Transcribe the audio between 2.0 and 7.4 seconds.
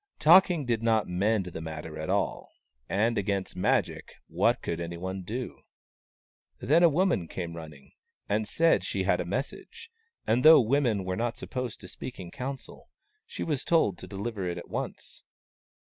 all, and against Magic, what could anyone do? Then a woman